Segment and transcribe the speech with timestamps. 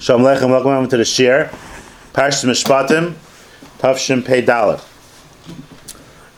[0.00, 1.50] Shalom Aleichem, welcome to the Shir.
[2.14, 3.16] Parshas Mishpatim,
[3.80, 4.82] Tavshim Pei Dalet.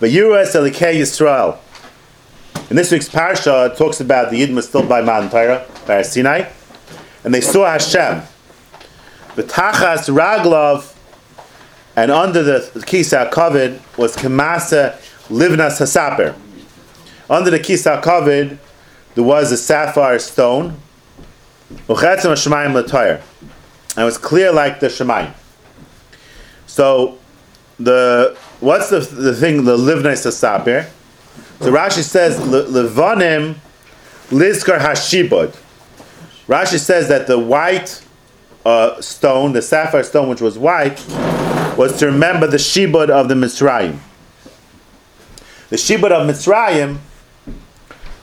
[0.01, 1.59] Vayuras Elikei Yisrael.
[2.71, 6.03] In this week's parsha, it talks about the Yidden was still by Matan Torah, by
[6.03, 6.51] Sinai,
[7.23, 8.23] and they saw Hashem.
[9.37, 10.97] V'tachas Raglov,
[11.95, 14.99] and under the Kisa covered was Kemasa
[15.29, 16.35] Livnas Hasaper.
[17.31, 18.59] Under the Kisa covered,
[19.15, 20.79] there was a sapphire stone,
[21.87, 23.23] Uchetzim Hashemayim L'Toyer.
[23.97, 25.33] And it was clear like the Shemayim.
[26.67, 27.19] So,
[27.79, 30.89] the what's the, the thing, the Livnas Hasaper?
[31.61, 33.55] So Rashi says, Levanim
[34.29, 35.57] Lizkar Hashibud.
[36.49, 38.03] Rashi says that the white
[38.65, 41.05] uh, stone, the sapphire stone, which was white,
[41.77, 43.99] was to remember the Shibud of the Mitzrayim.
[45.69, 46.99] The Shibud of Mitzrayim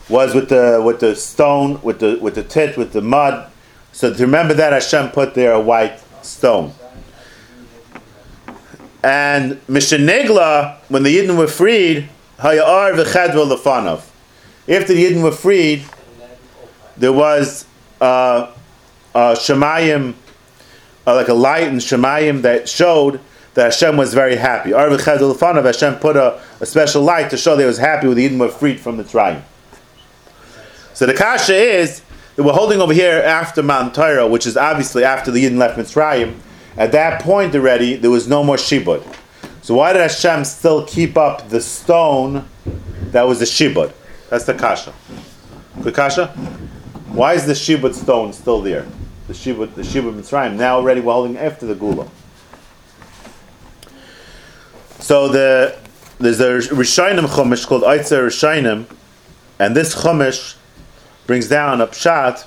[0.09, 3.48] was with the with the stone, with the with the tit, with the mud.
[3.91, 6.73] So to remember that Hashem put there a white stone.
[9.03, 12.09] And Mishanegla, when the Yidden were freed,
[12.39, 14.03] Hayar v'chedva lefanov.
[14.67, 15.83] After the Yidden were freed,
[16.97, 17.65] there was
[18.01, 18.51] uh,
[19.15, 20.13] a Shemayim,
[21.07, 23.21] uh, like a light in Shemayim that showed
[23.53, 24.73] that Hashem was very happy.
[24.73, 28.07] Ar v'chedva lefanov, Hashem put a, a special light to show that he was happy
[28.07, 29.41] when the Yidden were freed from the Mitzrayim.
[30.93, 32.01] So the kasha is
[32.39, 36.35] we're holding over here after Matan Torah, which is obviously after the Yidden left Mitzrayim.
[36.77, 39.03] At that point already, there was no more shibud.
[39.61, 42.47] So why did Hashem still keep up the stone
[43.11, 43.91] that was the shibud?
[44.29, 44.93] That's the kasha.
[45.81, 46.27] Good kasha.
[47.09, 48.85] Why is the shibud stone still there?
[49.27, 50.55] The shibud, the shibud Mitzrayim.
[50.55, 52.07] Now already we're holding after the gula.
[54.99, 55.77] So the
[56.19, 58.85] there's a Rishonim chumash called Eitzer Rishonim,
[59.57, 60.55] and this chumash
[61.29, 62.43] brings down a pshat.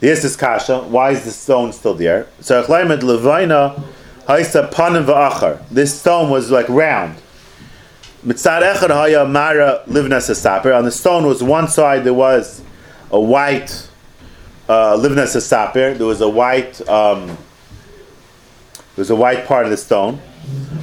[0.00, 0.80] Here's this kasha.
[0.84, 2.26] Why is the stone still there?
[2.40, 3.84] So Levaina
[4.26, 5.62] Haisa Panim Va'achar.
[5.68, 7.18] This stone was like round.
[8.24, 10.72] Mitzad Echad Haya Mara Livnas Saper.
[10.72, 12.62] On the stone was one side there was
[13.10, 13.90] a white
[14.70, 15.92] uh, Livnas Saper.
[15.92, 17.36] There was a white um, there
[19.02, 20.18] was a white part of the stone.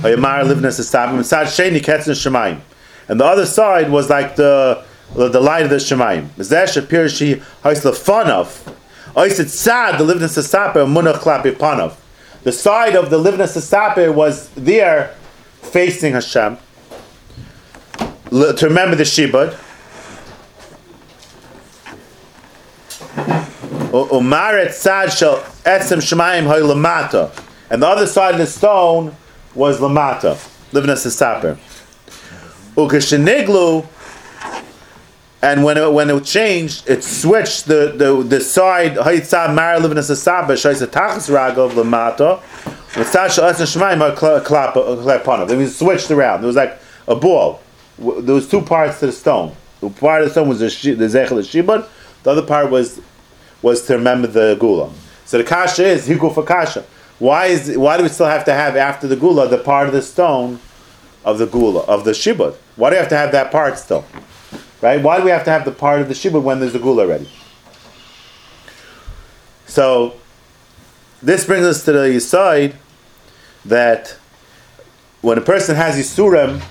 [0.01, 1.13] Haya Mara Livnas Saper.
[1.13, 2.61] Mitzad Sheni Ketzin Shemaim.
[3.07, 4.85] And the other side was like the
[5.15, 6.27] the light of the Shemaim.
[6.29, 8.73] Mizeh Shapir Shi Hais Lefanov.
[9.15, 11.95] Oisit Sad the Livnas Saper Munach Klapi Panov
[12.43, 15.15] the side of the Livna Sasape was there
[15.61, 16.57] facing Hashem
[18.29, 19.57] to remember the Shibud.
[23.93, 27.31] Umaret Sad Shal Etzem Shemayim Hoy Lamata.
[27.69, 29.15] And the other side of the stone
[29.55, 30.35] was Lamata,
[30.73, 31.57] Livna Sasape.
[32.75, 33.87] Ukasheniglu
[35.43, 39.97] and when it, when it changed, it switched the the, the side Hayitzah Mara living
[39.97, 42.39] as a Saba Shaisa Tachas Ragov Lamata
[42.93, 45.51] Mitzasha Asan Shemaim Klepanav.
[45.51, 46.45] It was switched around.
[46.45, 47.61] It was like a ball.
[47.99, 49.53] There was two parts to the stone.
[49.81, 51.89] The part of the stone was the the Zechel Shibud.
[52.23, 53.01] The other part was
[53.61, 54.93] was to remember the Gula.
[55.25, 56.85] So the kasha is Higu for kasha.
[57.19, 59.93] Why is why do we still have to have after the Gula the part of
[59.93, 60.61] the stone
[61.25, 62.55] of the Gula of the Shibud?
[62.77, 64.05] Why do you have to have that part still?
[64.83, 65.01] Right?
[65.01, 67.03] Why do we have to have the part of the shibud when there's a gula
[67.03, 67.29] already?
[69.65, 70.15] So
[71.21, 72.75] this brings us to the side
[73.63, 74.17] that
[75.21, 76.61] when a person has yisurim,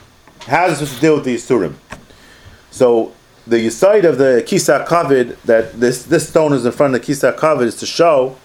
[0.41, 1.77] how is supposed to deal with the yisurim?
[2.71, 3.15] So
[3.47, 7.07] the yisaid of the kisa kavid that this this stone is in front of the
[7.07, 8.37] kisa kavid is to show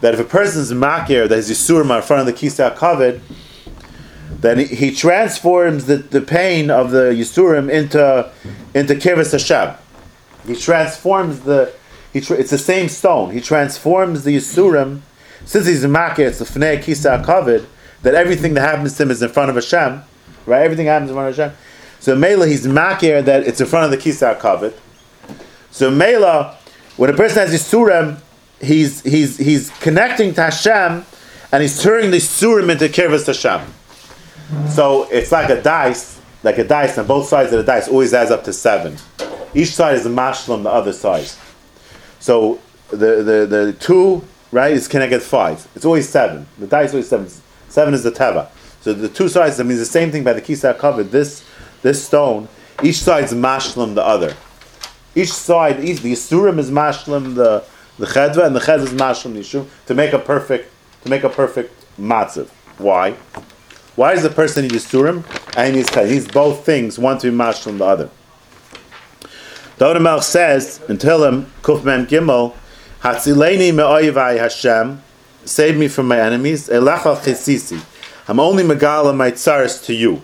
[0.00, 2.72] that if a person is makir that has yisurim are in front of the kisa
[2.78, 3.20] kavid,
[4.30, 8.30] then he transforms the, the pain of the Yisurim into
[8.74, 9.76] into Kiris Hashem.
[10.46, 11.72] He transforms the
[12.12, 13.32] he tra- it's the same stone.
[13.32, 15.00] He transforms the Yisurim
[15.44, 17.66] since he's a Makir, it's the Fnei Kisa Kavid,
[18.02, 20.02] that everything that happens to him is in front of Hashem.
[20.44, 20.62] Right?
[20.62, 21.56] Everything happens in front of Hashem.
[22.00, 24.74] So Mela he's Makir that it's in front of the Kisa Kavid.
[25.70, 26.56] So Mela,
[26.96, 28.18] when a person has Yisurim,
[28.60, 31.04] he's he's he's connecting to Hashem
[31.52, 33.72] and he's turning the Yisurim into Kiris Hashem.
[34.70, 38.14] So it's like a dice, like a dice, and both sides of the dice always
[38.14, 38.96] adds up to seven.
[39.54, 41.28] Each side is a mashlam, the other side.
[42.20, 42.60] So
[42.90, 44.22] the, the, the two,
[44.52, 45.66] right, is connected five.
[45.74, 46.46] It's always seven.
[46.58, 47.28] The dice always seven.
[47.68, 48.48] Seven is the teva.
[48.82, 51.10] So the two sides, that means the same thing by the kisa covered.
[51.10, 51.44] This
[51.82, 52.48] this stone,
[52.82, 54.36] each side is mashlam the other.
[55.14, 57.64] Each side, each, the Yisurim is mashlam the
[57.98, 60.70] the chedva, and the chedva is mashlam the Yishum, to make a perfect
[61.02, 62.48] to make a perfect matzav.
[62.78, 63.16] Why?
[63.96, 65.24] Why is the person need Yisurim
[65.56, 68.10] and he needs He needs both things, one to be mashed from the other.
[69.78, 72.54] The Melch says in Tehillim, Kuf Mem Gimel,
[73.00, 75.02] Hatzileni me'oyvai Hashem,
[75.44, 76.68] save me from my enemies.
[76.68, 77.82] Elecha chisisi.
[78.28, 80.22] I'm only megala my tsaris to you.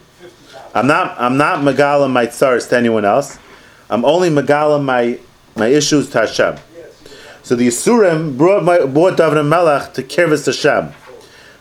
[0.74, 1.18] I'm not.
[1.20, 3.38] I'm not megala my tsaris to anyone else.
[3.88, 5.18] I'm only megala my
[5.54, 6.56] my issues to Hashem.
[7.42, 10.94] So the Yisurim brought my, brought David Melech to Kirvis Hashem.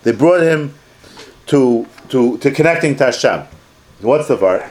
[0.03, 0.73] They brought him
[1.47, 3.43] to to to connecting to Hashem.
[4.01, 4.63] What's the part?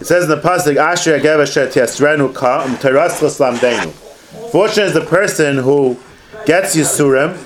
[0.00, 3.20] It says in the pasuk, "Asher Agev Asher Tiasrenu Ka Um Teras
[3.58, 3.90] Denu."
[4.50, 5.96] Fortunate is the person who
[6.44, 7.36] gets Yisurim.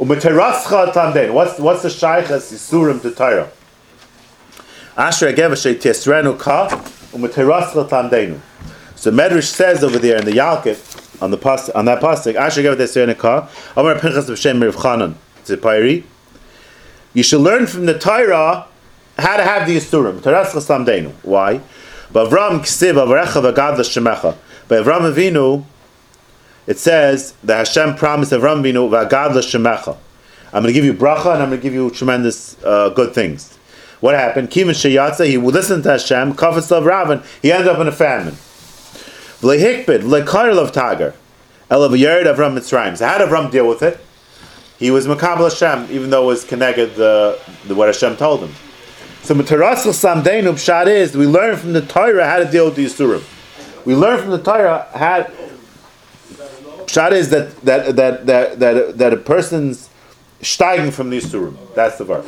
[0.00, 1.32] Um Terascha Tamdenu.
[1.32, 3.50] What's what's the shaychas Yisurim to Torah?
[4.96, 6.68] Asher Agev Asher Tiasrenu Ka
[7.14, 8.40] Um Terascha Tamdenu.
[8.96, 12.62] So Medrash says over there in the Yalkut on the pas on that pasuk, Asher
[12.62, 15.14] Agev Tiasrenu Ka Amar Pinchas B'Shem Rav Chanan
[15.44, 16.02] Zipayri.
[17.16, 18.66] You should learn from the Torah
[19.16, 20.18] how to have the Yisurim.
[20.20, 21.12] Terascha Tamdenu.
[21.22, 21.62] Why?
[22.12, 24.36] Bavram Ksiv Avarecha V'Gad L'Shemecha.
[24.68, 25.64] By Avram Avinu,
[26.66, 29.96] it says that Hashem promised Avram Avinu V'Agad L'Shemecha.
[30.52, 33.14] I'm going to give you bracha and I'm going to give you tremendous uh, good
[33.14, 33.56] things.
[34.00, 34.50] What happened?
[34.50, 38.34] Kivin Sheyatza, he listened to Hashem, Kafetz Lav Ravan, he ended up in a famine.
[39.40, 41.14] V'lehikbid, v'lekair of Tagar,
[41.70, 42.98] Elav Yered Avram Mitzrayim.
[42.98, 44.05] So how did Avram deal with it?
[44.78, 48.52] He was Makabal Hashem, even though it was connected the, the what Hashem told him.
[49.22, 52.84] So Matarasul Samdeinu Pshat is we learn from the Torah how to deal with the
[52.84, 53.24] Yisurim.
[53.84, 55.28] We learn from the Torah how
[56.84, 59.88] Pshat is that that that that that, that a person's
[60.42, 61.56] steiging from the Yisurim.
[61.74, 62.26] That's the verse.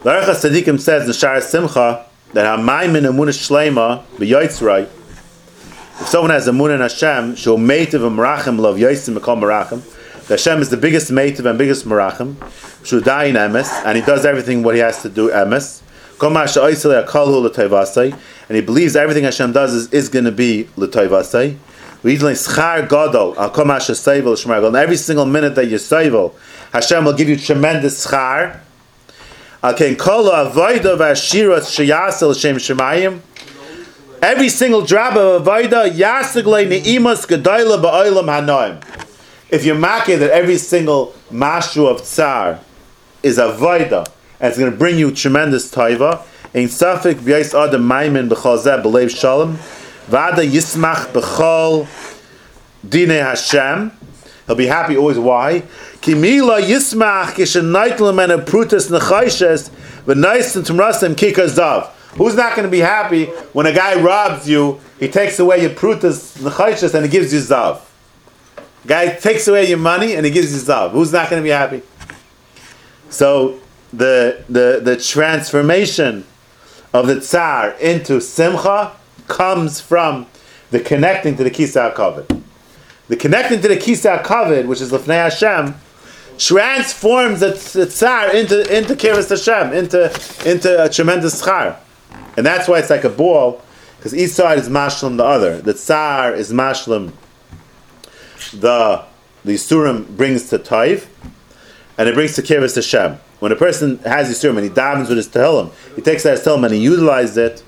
[0.00, 4.82] Larcha Sadikim says in Shara Simcha that Hamayim in Amunah Shlema b'Yotzrai.
[4.82, 9.82] If someone has Amunah in Hashem, she'll mate of a Merachim love Yotzim Mekal Merachim.
[10.30, 12.36] Hashem is the biggest meitiv and biggest merachim.
[12.84, 15.82] Shudayin emes, and he does everything what he has to do emes.
[18.48, 21.56] And he believes everything Hashem does is, is going to be l'toivasei.
[22.02, 22.12] And
[24.76, 26.34] every single minute that you seivel,
[26.72, 28.60] Hashem will give you tremendous schar.
[34.22, 38.80] Every single drab of avoida yasiglei neimas gedayla ba'olam hanoim
[39.50, 42.60] if you're making that every single mashu of tsar
[43.22, 44.06] is a vaida
[44.38, 46.24] and it's going to bring you tremendous taiva,
[46.54, 49.56] in safik v'yais adam maimin b'chol zeh b'leiv shalom,
[50.08, 51.86] v'ada yismach b'chol
[52.88, 53.92] dine Hashem,
[54.46, 55.18] he'll be happy always.
[55.18, 55.60] Why?
[56.00, 59.70] Kimila yismach kishenaitlem and a prutas nechayshes
[60.04, 61.90] v'nais and tumrasim kikazav.
[62.16, 65.70] Who's not going to be happy when a guy robs you, he takes away your
[65.70, 67.80] prutas nechayshes and he gives you zav?
[68.86, 70.92] Guy takes away your money and he gives you zav.
[70.92, 71.82] Who's not going to be happy?
[73.10, 73.60] So
[73.92, 76.24] the the the transformation
[76.92, 78.92] of the tsar into simcha
[79.28, 80.26] comes from
[80.70, 82.42] the connecting to the kisa kavod.
[83.08, 85.74] The connecting to the kisa kavod, which is lefnei Hashem,
[86.38, 87.52] transforms the,
[87.86, 90.04] tsar into into kiras Hashem, into
[90.48, 91.76] into a tremendous schar,
[92.36, 93.62] and that's why it's like a ball,
[93.98, 95.60] because each side is mashlim the other.
[95.60, 97.12] The tsar is mashlim
[98.52, 99.04] the
[99.44, 101.08] the Surim brings to Taif,
[101.96, 103.18] and it brings to Kiris Hashem.
[103.40, 106.64] When a person has Yisurim and he davens with his Tehillim, he takes that Tehillim
[106.64, 107.62] and he utilizes it,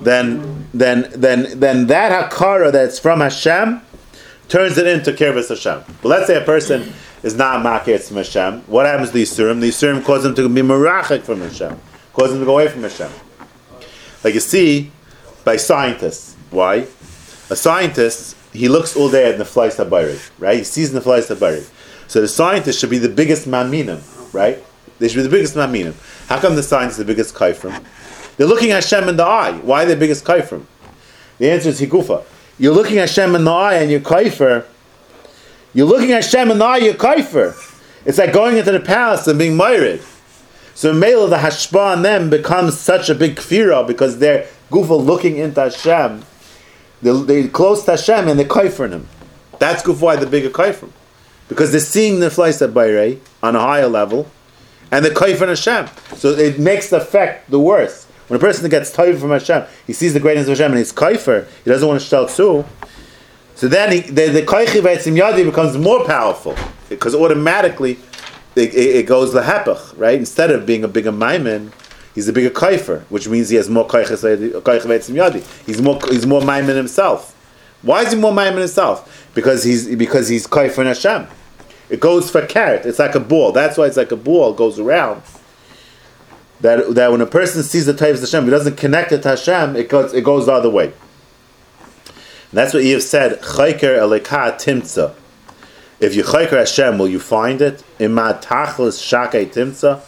[0.00, 3.80] then then then then that Hakara that's from Hashem
[4.48, 5.82] turns it into Kiris Hashem.
[6.02, 6.92] But let's say a person
[7.22, 8.60] is not Makir from Hashem.
[8.66, 9.60] What happens to the Yisurim?
[9.60, 11.80] The Yisurim cause him to be Merachik from Hashem,
[12.12, 13.10] cause him to go away from Hashem.
[14.22, 14.92] Like you see
[15.44, 16.36] by scientists.
[16.50, 16.86] Why?
[17.50, 20.58] A scientist he looks all day at the flies tabari, right?
[20.58, 21.68] He sees the flies tabari.
[22.06, 24.00] So the scientist should be the biggest maminim,
[24.32, 24.62] right?
[24.98, 25.94] They should be the biggest maminim.
[26.28, 27.84] How come the scientist is the biggest kaifrim?
[28.36, 29.52] They're looking at Hashem in the eye.
[29.58, 30.66] Why are they the biggest kaifrim?
[31.38, 32.24] The answer is higufa.
[32.58, 34.64] You're looking at Hashem in the eye and you're kaifer.
[35.72, 37.56] You're looking at Hashem in the eye, you're kaifer.
[38.04, 40.02] It's like going into the palace and being married.
[40.74, 45.36] So Mela, the hashpa on them becomes such a big kfira because they're gufa looking
[45.36, 46.24] into Hashem
[47.04, 49.08] they, they close to Hashem and they're kaifering him.
[49.58, 50.90] That's why the bigger kaifrim.
[51.48, 54.26] Because they're seeing the flies at Bayre on a higher level,
[54.90, 55.88] and they're kaifering Hashem.
[56.16, 58.06] So it makes the effect the worse.
[58.28, 60.92] When a person gets tired from Hashem, he sees the greatness of Hashem and he's
[60.92, 62.64] kaifer, he doesn't want to shtel tzu.
[63.54, 66.56] So then he, the, the kaichi yadi becomes more powerful
[66.88, 67.98] because automatically
[68.56, 70.18] it, it, it goes the hepach, right?
[70.18, 71.70] Instead of being a bigger maimin,
[72.14, 75.66] he's a bigger kaifer, which means he has more yadi.
[75.66, 77.32] He's more he's more maimin himself.
[77.82, 79.30] Why is he more maimin himself?
[79.34, 81.26] Because he's because he's kaifer in Hashem.
[81.90, 82.86] It goes for carrot.
[82.86, 83.52] It's like a ball.
[83.52, 84.52] That's why it's like a ball.
[84.52, 85.22] It goes around.
[86.60, 89.30] That, that when a person sees the types of Hashem, he doesn't connect it to
[89.30, 90.94] Hashem, it goes, it goes the other way.
[92.54, 95.14] that's what Eve said, Chayker eleka timtza.
[96.00, 97.84] If you chayker Hashem, will you find it?
[97.98, 100.00] Imad tachlis shakei timtza.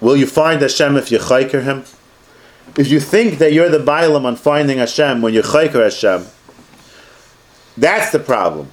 [0.00, 1.84] Will you find Hashem if you chayker Him?
[2.76, 6.26] If you think that you're the bailam on finding Hashem when you chayker Hashem,
[7.76, 8.70] that's the problem.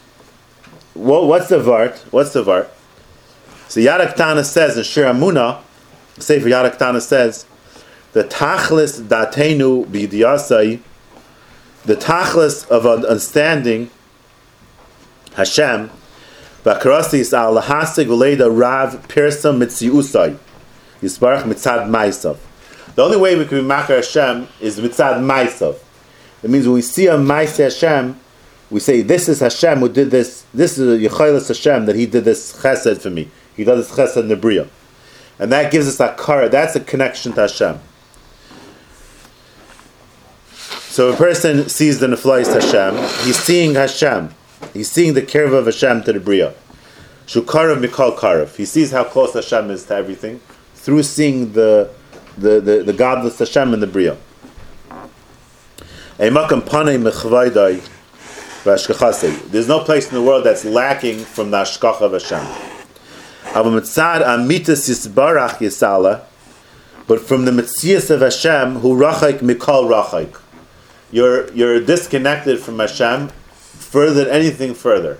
[0.94, 1.98] What, what's the vart?
[2.12, 2.70] What's the vart?
[3.68, 5.62] So Yarak Tana says in Shir Amuna,
[6.20, 7.46] Sefer Yarak Tana says,
[8.12, 10.80] the tachlis datenu b'yidiyasai,
[11.86, 13.90] the tachlis of understanding
[15.34, 15.90] Hashem,
[16.64, 20.38] v'akarasis al v'leida rav pirsa mitziusai,
[21.04, 22.38] yisbarach mitzad.
[22.96, 25.78] The only way we can be makar Hashem is mitzad maisav.
[26.44, 28.20] It means when we see a maise Hashem,
[28.70, 32.26] we say, this is Hashem who did this, this is Yechilas Hashem that he did
[32.26, 33.30] this chesed for me.
[33.56, 34.70] He does this chesed in.
[35.40, 37.80] And that gives us a kara, that's a connection to Hashem.
[40.90, 42.96] So a person sees the Neflais Hashem,
[43.26, 44.30] he's seeing Hashem.
[44.74, 46.54] He's seeing the curve of Hashem to the Bria.
[47.26, 48.56] Shukarav Mikal Karav.
[48.56, 50.40] He sees how close Hashem is to everything
[50.84, 51.90] through seeing the
[52.38, 54.18] the, the, the godless Hashem in the Bria.
[59.52, 62.46] There's no place in the world that's lacking from the Ashkach of Hashem.
[67.06, 70.40] But from the Metzias of Hashem, who Rachaik Mikal Rachaik
[71.14, 75.20] you're you're disconnected from Hashem further than anything further.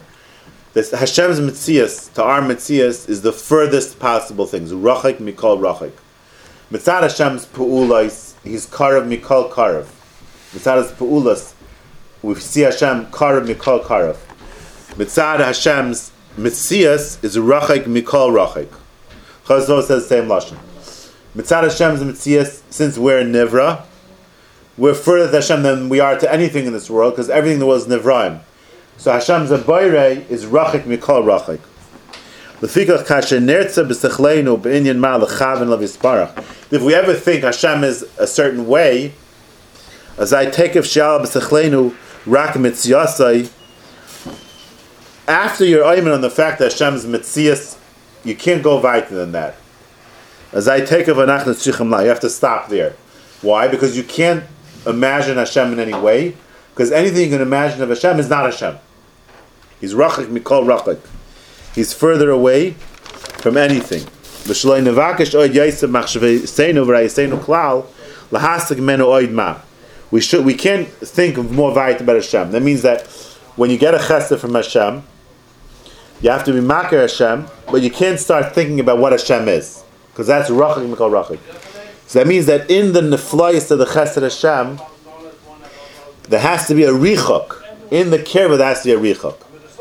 [0.74, 4.72] This Hashem's mitzias to our mitzias is the furthest possible things.
[4.72, 5.92] Rachik mikol rachik.
[6.72, 9.86] Mitzad Hashem's pu'ulais, he's karav mikol karav.
[10.52, 11.54] Mitzad his pu'ulas,
[12.24, 14.18] we see Hashem karav mikol karav.
[14.96, 18.70] Mitzad Hashem's mitzias is rachik mikol rachik.
[19.46, 20.58] Chazon says the same lashon.
[21.36, 23.86] Mitzad Hashem's mitzias, since we're in nivra,
[24.76, 27.68] we're further to Hashem than we are to anything in this world because everything that
[27.68, 28.42] was Nivraim.
[28.98, 31.60] So Hashem's Abayre is Rachik Mikol Rachik.
[32.66, 32.76] If
[36.82, 39.14] we ever think Hashem is a certain way,
[40.18, 41.94] as I take of Shal B'Sechlenu
[42.26, 43.52] Rak Mitziasai,
[45.28, 47.78] after you're ayman on the fact that Hashem's Mitzias,
[48.24, 49.56] you can't go weiter than that.
[50.54, 52.94] As I take of Anachnas you have to stop there.
[53.42, 53.68] Why?
[53.68, 54.46] Because you can't
[54.86, 56.38] imagine Hashem in any way,
[56.74, 58.78] because anything you can imagine of Hashem is not Hashem.
[59.80, 61.00] He's rachik mikol rachik.
[61.76, 64.08] He's further away from anything.
[64.46, 64.84] We should
[70.46, 72.52] we can't think of more vayit about Hashem.
[72.52, 73.06] That means that
[73.56, 75.04] when you get a chesed from Hashem,
[76.22, 79.84] you have to be makir Hashem, but you can't start thinking about what Hashem is,
[80.12, 81.40] because that's rachik mikol rachik.
[82.08, 84.80] So that means that in the neflayis of the Chesed Hashem,
[86.30, 87.62] there has to be a richok.
[87.92, 89.38] In the kirva, there has to be a richok.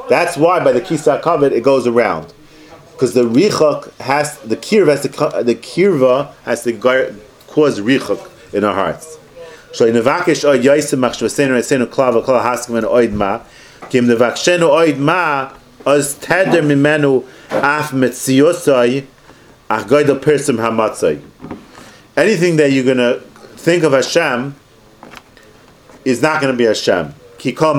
[0.09, 2.35] That's why by the kisa covered it goes around,
[2.93, 5.09] because the richok has the kirva has to
[5.45, 6.73] the kirva has to
[7.47, 9.19] cause richok in our hearts.
[9.73, 13.41] So in nevakish oid yaisim machshvasenu esenu klava kol haskim and oid ma
[13.89, 15.53] kim nevakshenu oid ma
[15.87, 19.07] as teder mimenu af metziyosai
[19.71, 21.21] ach goydel persim hamatzai
[22.17, 23.21] anything that you're to
[23.57, 24.55] think of Hashem
[26.05, 27.15] is not going to be Hashem.
[27.39, 27.55] Ki.
[27.55, 27.73] So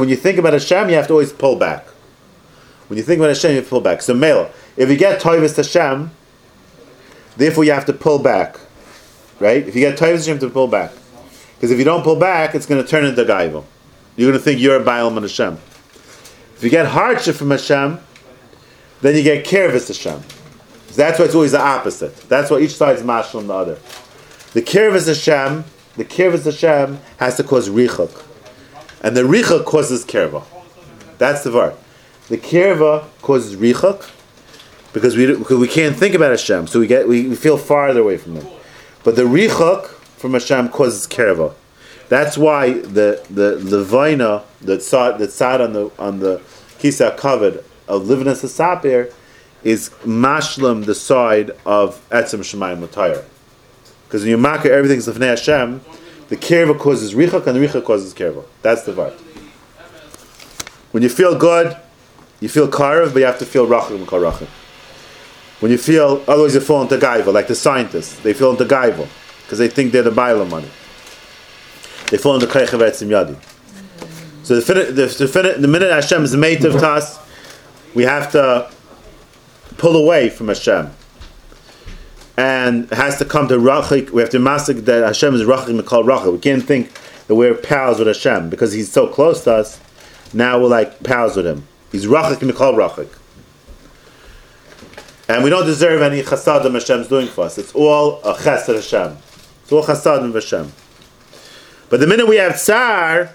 [0.00, 1.86] when you think about Hashem, you have to always pull back.
[2.88, 4.02] When you think about Hashem, you have to pull back.
[4.02, 6.10] So male, if you get toivus Hashem,
[7.36, 8.58] therefore you have to pull back.
[9.38, 9.66] Right?
[9.66, 10.92] If you get toivus you have to pull back.
[11.54, 13.64] Because if you don't pull back, it's going to turn into gaiva.
[14.16, 15.58] You're going to think you're a Baalam and Hashem.
[16.56, 17.98] If you get hardship from Hashem,
[19.00, 20.22] then you get Kervis Hashem.
[20.96, 22.16] That's why it's always the opposite.
[22.28, 23.78] That's why each side is mashal on the other.
[24.52, 25.64] The Kervis Hashem,
[25.96, 28.24] the Kervis Hashem has to cause Richuk.
[29.02, 30.44] And the Richuk causes Kerva.
[31.18, 31.74] That's the var.
[32.28, 34.10] The Kerva causes Richuk
[34.92, 38.00] because we, because we can't think about Hashem, so we get we, we feel farther
[38.00, 38.46] away from Him.
[39.04, 41.54] But the Richuk from Hashem causes Kerva.
[42.08, 46.42] That's why the the Levina that sat that sat on the on the
[46.78, 49.12] kisa covered of living as a sapir
[49.62, 53.24] is mashlam the side of etzem shemayim latayr.
[54.06, 55.80] Because when you mark everything's lefnei Hashem,
[56.28, 58.44] the kirva causes richak and the richak causes kirva.
[58.62, 59.18] That's the vart.
[60.92, 61.76] When you feel good,
[62.40, 64.48] you feel karv, but you have to feel rachim karachim.
[65.60, 68.18] When you feel, otherwise you fall into gaiva, like the scientists.
[68.20, 69.06] They fall into gaiva
[69.42, 70.70] because they think they're the baila money.
[72.10, 73.36] They fall into kreichav etzim yadi.
[74.42, 77.18] So the, the, the, the minute Hashem is made of tas,
[77.94, 78.70] we have to
[79.80, 80.90] pull away from Hashem.
[82.36, 84.10] and has to come to Rachik.
[84.10, 86.32] We have to masik that Hashem is Rachik Mikal Rachik.
[86.32, 86.92] We can't think
[87.26, 89.80] that we're pals with Hashem because He's so close to us.
[90.32, 91.66] Now we're like pals with Him.
[91.90, 93.08] He's Rachik Mikal Rachik.
[95.28, 97.56] And we don't deserve any chasadim Hashem's doing for us.
[97.56, 99.16] It's all a chesed Hashem.
[99.62, 100.72] It's all chasadim Hashem.
[101.88, 103.30] But the minute we have tsar,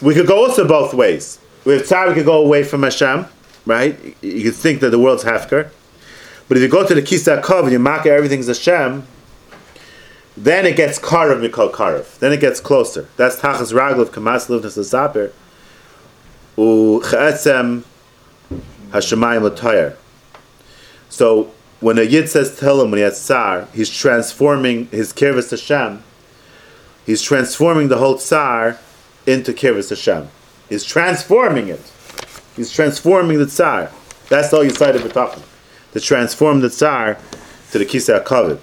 [0.00, 1.38] we could go also both ways.
[1.64, 3.26] We have tsar, we could go away from Hashem,
[3.66, 3.98] right?
[4.22, 5.70] You could think that the world's hefker.
[6.48, 9.06] But if you go to the Kisa Kov and you mark everything's Hashem,
[10.36, 12.18] then it gets Karav Mikol Karav.
[12.18, 13.08] Then it gets closer.
[13.16, 15.32] That's Tachas Raglav Kamas Livnas L'Saper.
[16.56, 17.82] U Cha'etzem
[18.90, 19.96] Hashemayim L'Toyer.
[21.08, 26.02] So when a Yid says Tehillim, when he has Tsar, he's transforming his Kirvis Hashem.
[27.04, 28.78] He's transforming the whole Tsar
[29.26, 30.28] into Kirvis Hashem.
[30.68, 31.92] He's transforming it.
[32.56, 33.90] He's transforming the Tsar.
[34.28, 35.42] That's all you cited for talking
[35.92, 37.18] to transform the Tsar
[37.70, 38.60] to the Kisa HaKavod.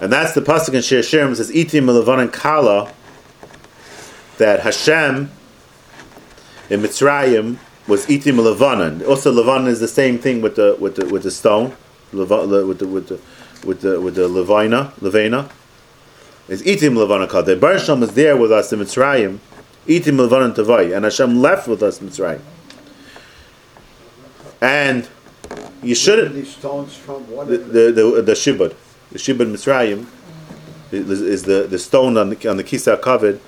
[0.00, 2.92] And that's the pasuk in Shir Shirim says Itim Levanan Kala
[4.38, 5.30] that Hashem
[6.70, 9.06] in Mitzrayim was Itim Levanan.
[9.06, 11.76] Also, Levanan is the same thing with the with the with the stone,
[12.12, 13.20] the with the with the
[13.66, 15.50] with the, with the Levina, Levena.
[16.48, 17.44] It's Itim Levanan Kala.
[17.44, 19.38] The Baruch is there with us in Mitzrayim.
[19.86, 22.40] Itim Levanan Tavai, and Hashem left with us Mitzrayim.
[24.60, 25.08] And
[25.82, 26.34] you shouldn't.
[26.34, 27.48] These stones from what?
[27.48, 28.74] The the the, the shibud,
[29.10, 30.06] the shibud Mitzrayim,
[30.92, 33.40] is, is the, the stone on the on the kisa covered,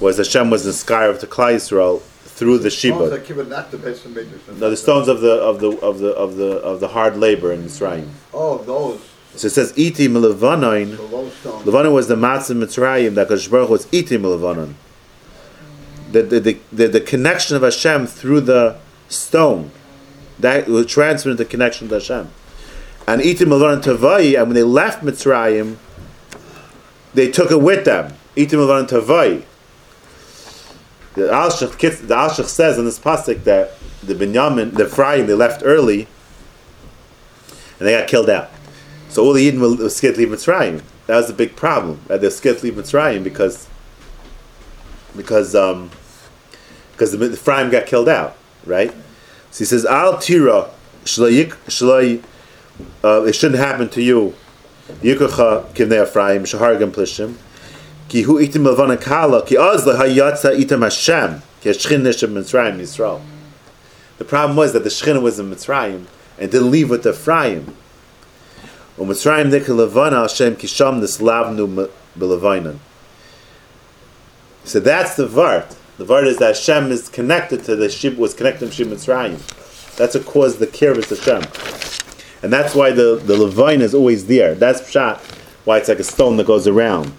[0.00, 3.10] was Hashem was inspired to Klal Yisrael through the Stones shibud.
[3.10, 4.60] that give the of.
[4.60, 7.52] No, the stones of the of the of the of the of the hard labor
[7.52, 8.08] in Mitzrayim.
[8.34, 9.00] Oh, those.
[9.36, 10.96] So it says iti milevanoin.
[11.42, 11.58] So.
[11.64, 14.74] Levanon was the matzah Mitzrayim that Kadosh Baruch was iti milevanoin.
[16.10, 19.70] The the, the the connection of Hashem through the stone
[20.38, 22.30] that was transferred the connection to Hashem.
[23.06, 25.76] And Itim Levanon Tavai, and when they left Mitzrayim,
[27.14, 28.14] they took it with them.
[28.36, 29.44] Itim Levanon Tavai.
[31.14, 36.06] The Alshach the says in this pasuk that the Binyamin, the Ephraim, they left early,
[37.78, 38.50] and they got killed out.
[39.08, 40.82] So all the Yidden were, to leave Mitzrayim.
[41.06, 42.00] That was a big problem.
[42.30, 43.68] Scared to leave Mitzrayim because
[45.18, 45.90] because um
[46.98, 48.90] because the Ephraim got killed out, right?
[49.52, 50.68] So he says, Al tira,
[51.04, 52.24] shlai,
[53.04, 54.34] uh, it shouldn't happen to you.
[55.00, 57.36] Yikucha Ephraim, shahargam plishim.
[58.08, 63.22] Ki hu itim levana kala, ki itam Hashem, ki nishem Mitzrayim Yisrael.
[64.16, 67.76] The problem was that the Shekhinah was in Mitzrayim and didn't leave with the Ephraim.
[68.96, 72.78] When Mitzrayim nikah levana Hashem kisham nislavnu belevainan.
[74.68, 75.74] So that's the Vart.
[75.96, 79.96] The Vart is that Hashem is connected to the Shib, was connected to Shib Mitzrayim.
[79.96, 81.42] That's what caused the Kirvis Hashem.
[82.42, 84.54] And that's why the, the Levine is always there.
[84.54, 85.20] That's Pshat,
[85.64, 87.14] why it's like a stone that goes around.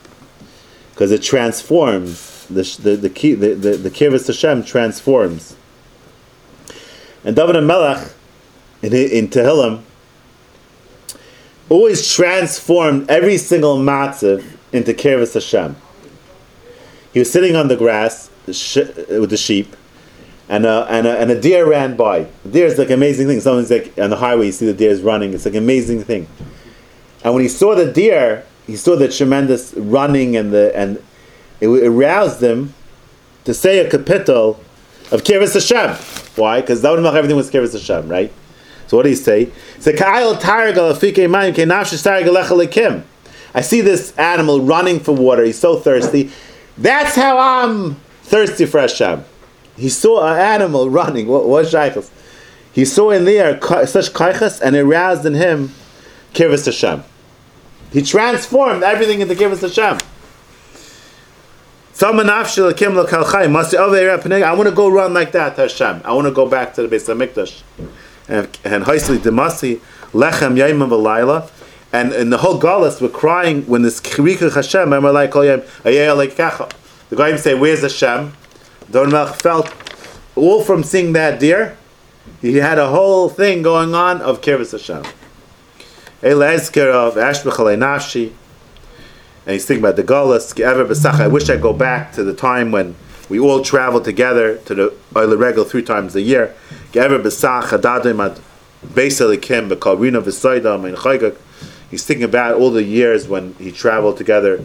[0.92, 5.56] Because it transforms, the, the, the, key, the, the, the Hashem transforms.
[7.24, 8.12] And David and Melech,
[8.84, 9.82] in, in Tehillim,
[11.68, 15.76] always transformed every single matziv into Kirvis Hashem.
[17.14, 19.76] He was sitting on the grass with the sheep,
[20.48, 22.28] and a, and a, and a deer ran by.
[22.44, 23.40] The deer is like an amazing thing.
[23.40, 25.34] Someone's like on the highway, you see the deer is running.
[25.34, 26.28] It's like an amazing thing.
[27.24, 31.04] And when he saw the deer, he saw the tremendous running and the and
[31.60, 32.74] it, aroused him
[33.46, 34.60] to say a capital
[35.12, 35.96] of Kiris Hashem.
[36.36, 36.62] Why?
[36.62, 38.32] Because David Melech everything was Kiris Hashem, right?
[38.88, 39.46] So what say?
[39.46, 40.24] He said, I
[43.62, 45.44] see this animal running for water.
[45.44, 46.32] He's so thirsty.
[46.80, 49.24] That's how I'm thirsty for Hashem.
[49.76, 51.28] He saw an animal running.
[51.28, 52.10] What was shaykhs?
[52.72, 55.74] He saw in there such kaichas and it aroused in him
[56.34, 57.04] kirvus Hashem.
[57.92, 60.00] He transformed everything into kirvus Hashem.
[62.02, 62.12] I
[64.54, 66.02] want to go run like that Hashem.
[66.06, 67.62] I want to go back to the Beis Hamikdash.
[68.30, 69.82] And and Haisli Demasi
[70.14, 71.50] Lechem Yaim V'Laila.
[71.92, 75.42] And in the whole Galus, we're crying when this Kirikach Hashem, and we're like, oh,
[75.42, 76.70] oh,
[77.10, 78.34] The guy say, Where's Hashem?
[78.92, 79.74] Don Melch felt
[80.36, 81.78] all from seeing that deer,
[82.42, 85.04] he had a whole thing going on of Kirvis Hashem.
[86.22, 87.14] Of
[87.78, 88.34] Nafshi.
[89.46, 90.54] And he's thinking about the Galus.
[91.06, 92.96] I wish I'd go back to the time when
[93.30, 96.54] we all traveled together to the Oile Regel three times a year.
[96.92, 98.40] Gever Besach Hadadim at
[98.86, 101.36] Beiselikim, Bekalrina Visaidam, and Chaygak.
[101.90, 104.64] He's thinking about all the years when he traveled together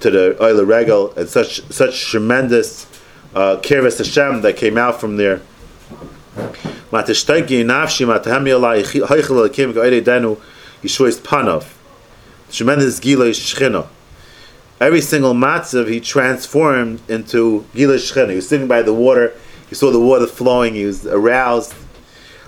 [0.00, 2.86] to the Oile Regal and such such tremendous
[3.34, 5.40] uh, Kirvis Hashem that came out from there.
[12.50, 13.86] Tremendous gila shchina.
[14.80, 18.30] Every single matzav he transformed into gila shchina.
[18.30, 19.32] He was sitting by the water.
[19.68, 20.74] He saw the water flowing.
[20.74, 21.74] He was aroused.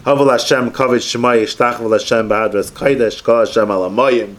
[0.04, 4.36] Havel Hashem kavod shemai yishtachvel Hashem b'hadras kaidesh kol Hashem.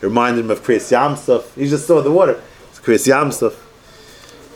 [0.00, 1.54] He reminded him of Kriyas Yamsuf.
[1.54, 2.40] He just saw the water.
[2.70, 3.56] It's Kriyas Yamsuf.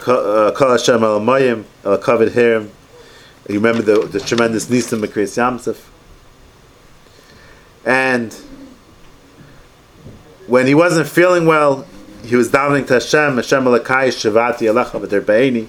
[0.01, 2.71] Kol uh, Hashem alamayim al kavod hirim.
[3.49, 5.81] You remember the, the tremendous nisim of Kriyas Yamsuf.
[7.85, 8.33] And
[10.47, 11.87] when he wasn't feeling well,
[12.23, 15.69] he was davening to Hashem, Hashem Alakai Shavati Alecha V'ter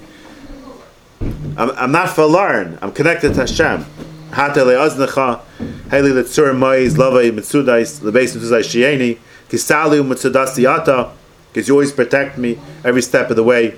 [1.58, 3.86] I'm, I'm not forlorn, I'm connected to Hashem.
[4.34, 5.42] Hate le'oznecha,
[5.90, 9.18] heli le'tzur moiz, lavai mitzudais, lebeis mitzudai shieni,
[9.50, 11.12] kisalu mitzudasi ata,
[11.52, 13.78] because you always protect me every step of the way.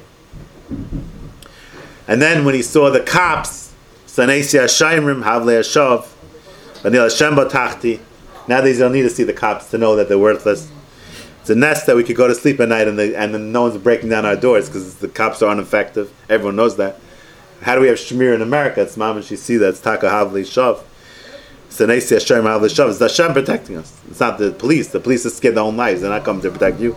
[2.07, 3.73] And then when he saw the cops,
[4.07, 6.07] Sanesi Hashaimrim, Havle Hashav,
[6.81, 7.99] Anil Hashem Batachti,
[8.47, 10.71] now they don't need to see the cops to know that they're worthless.
[11.41, 13.63] It's a nest that we could go to sleep at night and, they, and no
[13.63, 16.11] one's breaking down our doors because the cops are ineffective.
[16.29, 16.99] Everyone knows that.
[17.61, 18.81] How do we have Shemir in America?
[18.81, 20.83] It's Mama She see that it's Taka Havli Shav.
[21.69, 22.89] Sanesi Hashem Havli Shav.
[22.89, 23.99] It's the Hashem protecting us.
[24.09, 24.89] It's not the police.
[24.89, 26.01] The police are scared their own lives.
[26.01, 26.95] They're not coming to protect you.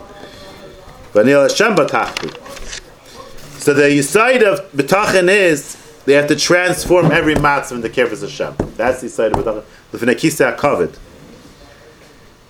[1.13, 3.59] But Anil Hashem Batachti.
[3.59, 8.55] So the side of B'tachin is they have to transform every matzah into Kirvus Hashem.
[8.75, 9.63] That's the side of B'tachin.
[9.91, 10.97] The Finakisa Kovid.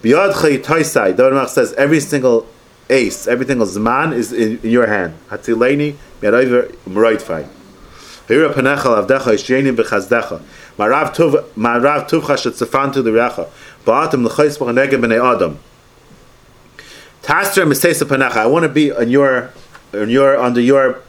[0.01, 2.47] Biyad Chayitaisai, David says every single
[2.89, 5.13] ace, every single zman is in, in your hand.
[5.29, 7.47] Hatileni, Yadaiver, Muraitfai.
[8.31, 10.41] Hira Panechal Avdecha, Ishyenim Bechazdecha.
[10.77, 11.13] Marav
[12.07, 12.37] Tuvcha
[14.23, 15.59] L'chais B'chanegem B'nei Adam.
[17.23, 17.65] Tastra
[18.07, 18.37] Panecha.
[18.37, 19.51] I want to be your,
[19.91, 21.01] your, under your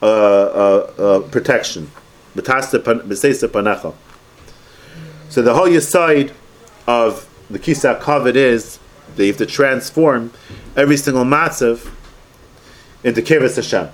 [0.00, 1.90] uh, uh, uh, protection.
[2.34, 3.94] Mesesa Panecha.
[5.28, 6.32] So the whole side
[6.86, 8.78] of the kisa kavod is
[9.18, 10.32] you have to transform
[10.76, 11.90] every single matzav
[13.02, 13.90] into kivis Hashem.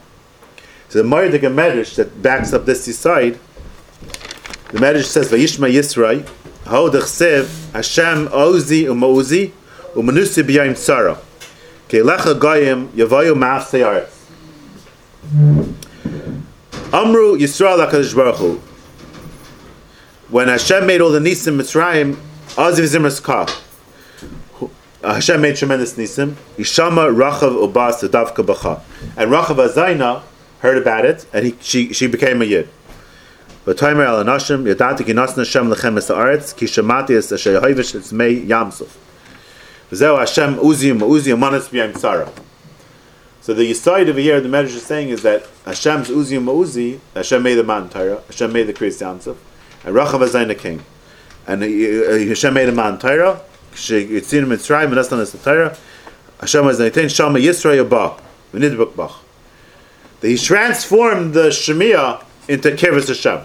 [0.91, 3.39] So the Mardik Medrash that backs up this side,
[4.73, 6.29] the Medrash says, "Vayishma Yisrael,
[6.65, 9.53] Hodach Sev Hashem Ozi Umauzi
[9.95, 11.17] Umanusi B'Yayim Tzara,
[11.89, 14.11] Kelecha Goyim Yavayu Ma'af Seyaretz."
[16.93, 18.61] Amru Yisrael Hakadosh Baruch Hu.
[20.29, 22.17] When Hashem made all the nisim Mitzrayim,
[22.57, 23.47] Aziv Zimras Ka.
[25.05, 26.35] Uh, Hashem made tremendous nisim.
[26.59, 28.83] Yishama Rachav Ubas Davka Bacha.
[29.17, 30.23] And Rachav Azayna
[30.61, 32.69] heard about it, and he, she, she became a Yid.
[33.67, 33.75] So
[43.55, 47.65] the side of here, the Medrash is saying is that Hashem's uzi, Hashem made the
[47.65, 49.37] man Torah, Hashem made the Kriyas Yamsuf,
[49.85, 50.85] and Rachav Azayna came.
[51.47, 53.43] And uh, uh, Hashem made a man Torah,
[53.73, 55.77] Yitzin Mitzrayim, and that's not the Torah.
[56.41, 58.17] Hashem was Naitain Shama Yisrael Ba,
[58.55, 59.20] V'nidbuk Bach.
[60.23, 63.45] He transformed the Shemiah into Kivis Hashem.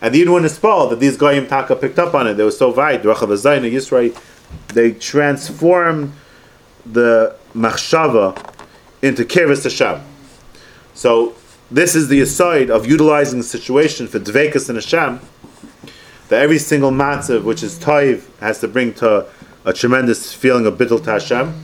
[0.00, 2.34] And the Yidwin is Paul that these Goyim Taka picked up on it.
[2.34, 4.18] They were so wide, Rachav Azayna, Yisrael,
[4.68, 6.12] they transformed
[6.84, 8.54] the Machshava
[9.02, 10.04] into Kivis Hashem.
[10.94, 11.34] So
[11.70, 15.20] this is the aside of utilizing the situation for Dvekas and Hashem,
[16.28, 19.26] that every single matzav which is taiv has to bring to
[19.64, 21.54] a tremendous feeling of bittul to Hashem,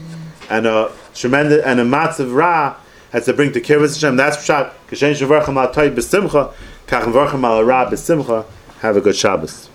[0.49, 2.75] and a tremendous and a matzav ra
[3.13, 4.17] has to bring to kibbutz Hashem.
[4.17, 4.71] That's pshat.
[4.89, 6.51] Kishen shavarcham taiv b'simcha,
[6.87, 8.45] kach varcham al ra b'simcha.
[8.79, 9.69] Have a good Shabbos.